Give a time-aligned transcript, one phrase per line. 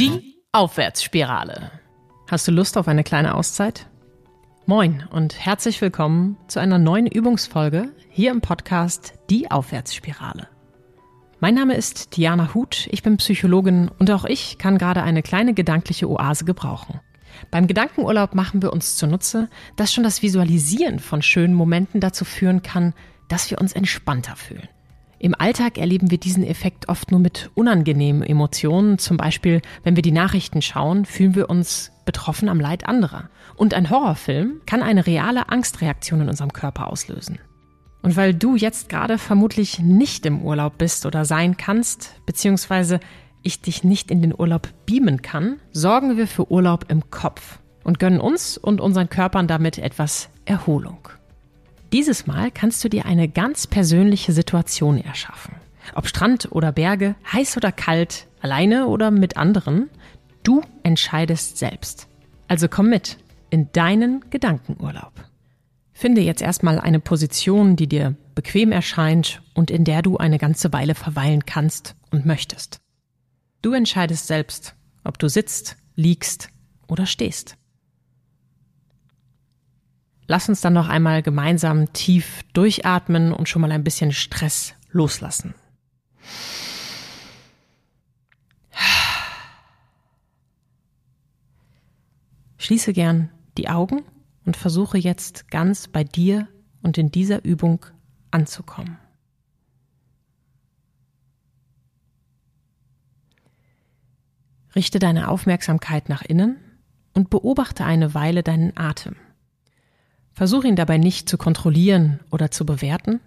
[0.00, 1.72] Die Aufwärtsspirale.
[2.30, 3.86] Hast du Lust auf eine kleine Auszeit?
[4.64, 10.48] Moin und herzlich willkommen zu einer neuen Übungsfolge hier im Podcast Die Aufwärtsspirale.
[11.40, 15.52] Mein Name ist Diana Huth, ich bin Psychologin und auch ich kann gerade eine kleine
[15.52, 17.00] gedankliche Oase gebrauchen.
[17.50, 22.62] Beim Gedankenurlaub machen wir uns zunutze, dass schon das Visualisieren von schönen Momenten dazu führen
[22.62, 22.94] kann,
[23.28, 24.70] dass wir uns entspannter fühlen.
[25.22, 28.96] Im Alltag erleben wir diesen Effekt oft nur mit unangenehmen Emotionen.
[28.96, 33.28] Zum Beispiel, wenn wir die Nachrichten schauen, fühlen wir uns betroffen am Leid anderer.
[33.54, 37.38] Und ein Horrorfilm kann eine reale Angstreaktion in unserem Körper auslösen.
[38.00, 42.98] Und weil du jetzt gerade vermutlich nicht im Urlaub bist oder sein kannst, beziehungsweise
[43.42, 47.98] ich dich nicht in den Urlaub beamen kann, sorgen wir für Urlaub im Kopf und
[47.98, 51.10] gönnen uns und unseren Körpern damit etwas Erholung.
[51.92, 55.56] Dieses Mal kannst du dir eine ganz persönliche Situation erschaffen.
[55.94, 59.90] Ob Strand oder Berge, heiß oder kalt, alleine oder mit anderen,
[60.44, 62.06] du entscheidest selbst.
[62.46, 63.18] Also komm mit
[63.50, 65.12] in deinen Gedankenurlaub.
[65.92, 70.72] Finde jetzt erstmal eine Position, die dir bequem erscheint und in der du eine ganze
[70.72, 72.80] Weile verweilen kannst und möchtest.
[73.62, 76.48] Du entscheidest selbst, ob du sitzt, liegst
[76.86, 77.56] oder stehst.
[80.30, 85.54] Lass uns dann noch einmal gemeinsam tief durchatmen und schon mal ein bisschen Stress loslassen.
[92.58, 94.04] Schließe gern die Augen
[94.46, 96.46] und versuche jetzt ganz bei dir
[96.80, 97.84] und in dieser Übung
[98.30, 98.98] anzukommen.
[104.76, 106.56] Richte deine Aufmerksamkeit nach innen
[107.14, 109.16] und beobachte eine Weile deinen Atem.
[110.32, 113.20] Versuche ihn dabei nicht zu kontrollieren oder zu bewerten,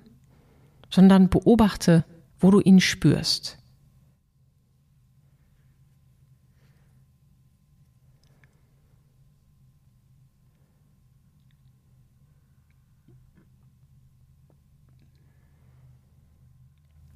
[0.90, 2.06] sondern beobachte,
[2.40, 3.58] wo du ihn spürst.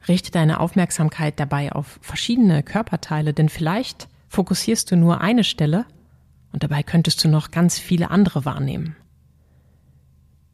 [0.08, 5.86] Richte deine Aufmerksamkeit dabei auf verschiedene Körperteile, denn vielleicht fokussierst du nur eine Stelle
[6.54, 8.96] und dabei könntest du noch ganz viele andere wahrnehmen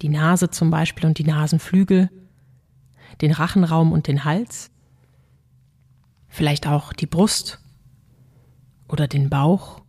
[0.04, 2.10] die Nase zum Beispiel und die Nasenflügel,
[3.22, 4.70] den Rachenraum und den Hals,
[6.28, 7.60] vielleicht auch die Brust
[8.90, 9.82] oder den Bauch.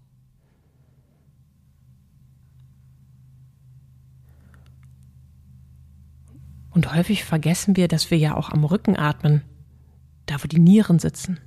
[6.70, 9.42] Und häufig vergessen wir, dass wir ja auch am Rücken atmen,
[10.26, 11.40] da wo die Nieren sitzen.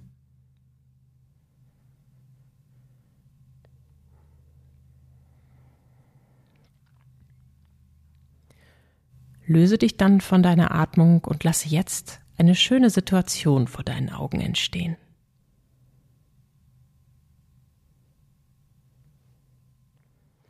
[9.50, 14.42] Löse dich dann von deiner Atmung und lasse jetzt eine schöne Situation vor deinen Augen
[14.42, 14.98] entstehen.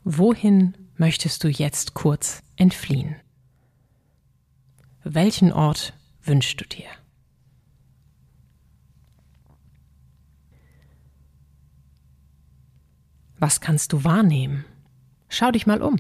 [0.04, 3.16] Wohin möchtest du jetzt kurz entfliehen?
[5.04, 5.94] Welchen Ort
[6.24, 6.90] wünschst du dir?
[13.38, 14.66] Was kannst du wahrnehmen?
[15.30, 15.98] Schau dich mal um.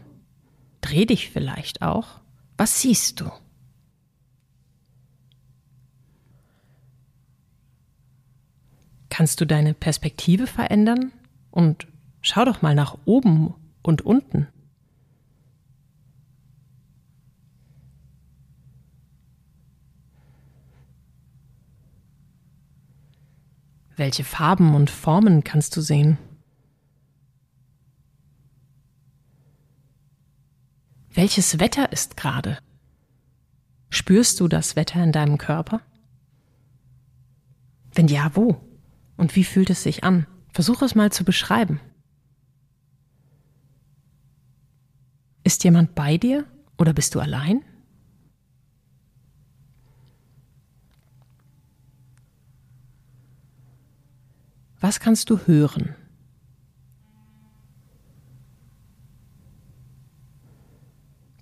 [0.82, 2.22] Dreh dich vielleicht auch
[2.58, 3.32] was siehst du?
[9.10, 11.12] Kannst du deine Perspektive verändern?
[11.52, 11.88] Und
[12.22, 14.48] schau doch mal nach oben und unten.
[23.96, 26.20] Welche Farben und Formen kannst du sehen?
[31.18, 32.60] Welches Wetter ist gerade?
[33.90, 35.82] Spürst du das Wetter in deinem Körper?
[37.92, 38.62] Wenn ja, wo?
[39.18, 40.28] Und wie fühlt es sich an?
[40.54, 41.80] Versuche es mal zu beschreiben.
[45.44, 46.46] Ist jemand bei dir
[46.78, 47.66] oder bist du allein?
[54.80, 55.96] Was kannst du hören?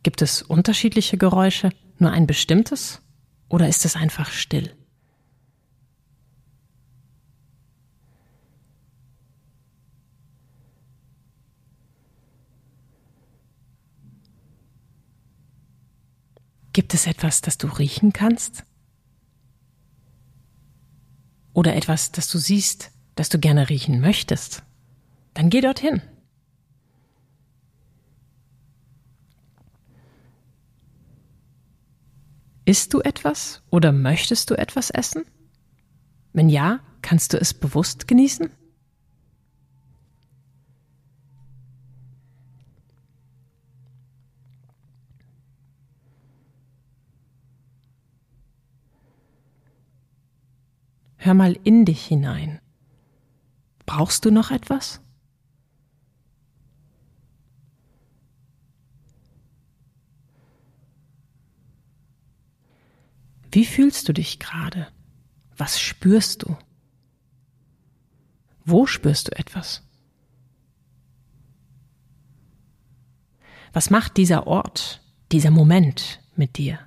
[0.06, 3.02] Gibt es unterschiedliche Geräusche, nur ein bestimmtes?
[3.50, 4.72] Oder ist es einfach still?
[16.72, 18.63] Gibt es etwas, das du riechen kannst?
[21.54, 24.62] Oder etwas, das du siehst, das du gerne riechen möchtest?
[25.34, 26.04] Dann geh dorthin.
[32.67, 35.23] Isst du etwas oder möchtest du etwas essen?
[36.33, 38.50] Wenn ja, kannst du es bewusst genießen?
[51.18, 52.59] Hör mal in dich hinein.
[53.85, 55.05] Brauchst du noch etwas?
[63.56, 64.90] Wie fühlst du dich gerade?
[65.56, 66.57] Was spürst du?
[68.66, 69.81] Wo spürst du etwas?
[73.72, 76.80] Was macht dieser Ort, dieser Moment mit dir?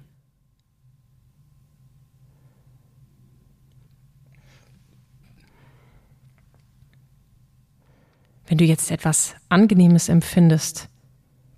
[8.47, 10.91] Wenn du jetzt etwas Angenehmes empfindest,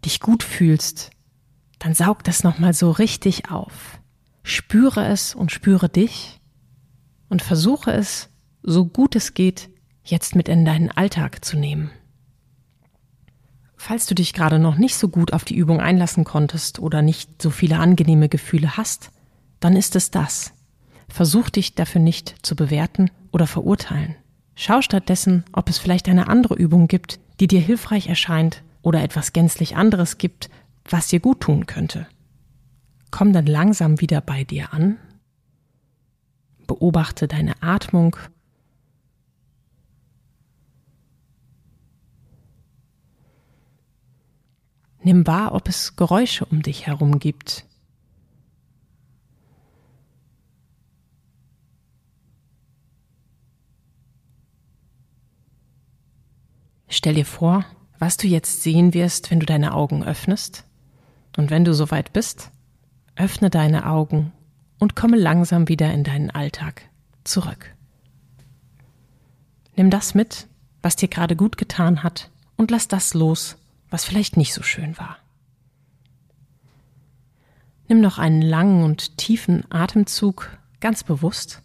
[0.05, 1.11] dich gut fühlst,
[1.81, 4.00] dann saug das nochmal so richtig auf.
[4.43, 6.41] Spüre es und spüre dich
[7.29, 8.29] und versuche es,
[8.63, 9.71] so gut es geht,
[10.05, 11.91] jetzt mit in deinen Alltag zu nehmen.
[13.77, 17.41] Falls du dich gerade noch nicht so gut auf die Übung einlassen konntest oder nicht
[17.41, 19.11] so viele angenehme Gefühle hast,
[19.59, 20.53] dann ist es das.
[21.09, 24.17] Versuch dich dafür nicht zu bewerten oder verurteilen.
[24.55, 29.33] Schau stattdessen, ob es vielleicht eine andere Übung gibt, die dir hilfreich erscheint oder etwas
[29.33, 30.51] gänzlich anderes gibt,
[30.85, 32.07] was dir gut tun könnte.
[33.11, 34.99] Komm dann langsam wieder bei dir an.
[36.67, 38.17] Beobachte deine Atmung.
[45.03, 47.67] Nimm wahr, ob es Geräusche um dich herum gibt.
[56.89, 57.65] Stell dir vor,
[57.99, 60.67] was du jetzt sehen wirst, wenn du deine Augen öffnest.
[61.37, 62.51] Und wenn du soweit bist,
[63.17, 64.33] öffne deine Augen
[64.79, 66.83] und komme langsam wieder in deinen Alltag
[67.25, 67.75] zurück.
[69.77, 70.47] Nimm das mit,
[70.83, 73.57] was dir gerade gut getan hat, und lass das los,
[73.89, 75.17] was vielleicht nicht so schön war.
[77.89, 81.63] Nimm noch einen langen und tiefen Atemzug ganz bewusst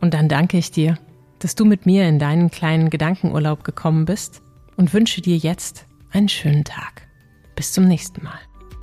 [0.00, 0.98] Und dann danke ich dir,
[1.38, 4.42] dass du mit mir in deinen kleinen Gedankenurlaub gekommen bist
[4.76, 7.08] und wünsche dir jetzt einen schönen Tag.
[7.54, 8.38] Bis zum nächsten Mal.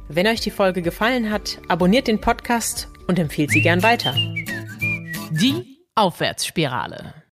[0.07, 4.13] Wenn euch die Folge gefallen hat, abonniert den Podcast und empfehlt sie gern weiter.
[5.31, 7.15] Die Aufwärtsspirale.